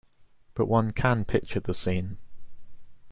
[0.55, 2.17] But one can picture the scene.